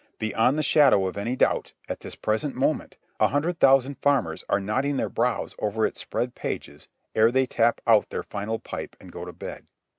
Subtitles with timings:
[0.17, 4.59] Beyond the shadow of any doubt, at this present moment, a hundred thousand farmers are
[4.59, 9.11] knotting their brows over its spread pages ere they tap out their final pipe and
[9.11, 9.67] go to bed.